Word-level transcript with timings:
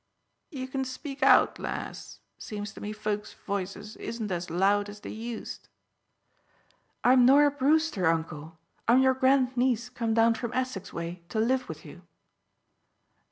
"You 0.49 0.67
can 0.67 0.83
speak 0.83 1.21
out, 1.21 1.59
lass. 1.59 2.21
Seems 2.39 2.73
to 2.73 2.81
me 2.81 2.91
folk's 2.91 3.33
voices 3.33 3.95
isn't 3.97 4.31
as 4.31 4.49
loud 4.49 4.89
as 4.89 5.01
they 5.01 5.11
used." 5.11 5.69
"I'm 7.03 7.23
Norah 7.23 7.51
Brewster, 7.51 8.07
uncle. 8.07 8.57
I'm 8.87 9.03
your 9.03 9.13
grandniece 9.13 9.89
come 9.89 10.15
down 10.15 10.33
from 10.33 10.53
Essex 10.53 10.91
way 10.91 11.21
to 11.29 11.39
live 11.39 11.69
with 11.69 11.85
you." 11.85 12.01